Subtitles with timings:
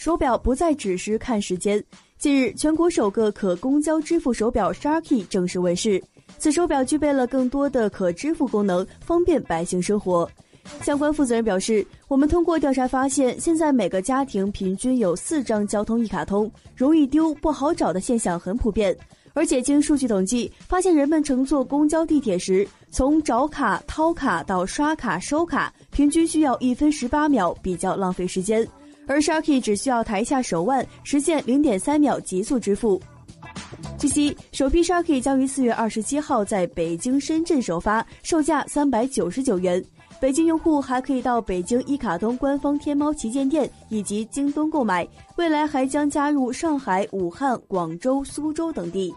[0.00, 1.84] 手表不再只是看时间。
[2.16, 6.02] 近日，全国首个可公交支付手表 Sharky 正式问世。
[6.38, 10.26] 此手表具备了更多的可支付功能，方便百姓生活。
[10.80, 18.96] 相关负责人表示，我们通过调查发现，现在每个家庭平均有四张交通一卡通，容易丢、不好找的现象很普遍。
[19.34, 28.66] 而且经数据统计，发现人们乘坐公交、地铁时，从找卡、掏卡到刷卡、收卡，平均需要一分十八秒，比较浪费时间。
[29.10, 33.02] 而 Sharky 只需要抬下手腕，实现零点三秒极速支付。
[33.98, 39.84] 据悉，首批 Sharky 将于四月二十七号在北京、深圳首发，售价三百九十九元。
[40.20, 49.12] 北京用户还可以到北京一卡通官方天猫旗舰店以及京东购买，未来还将加入上海、武汉、广州、苏州等地。